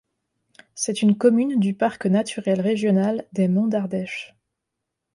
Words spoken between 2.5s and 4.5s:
régional des Monts d'Ardèche.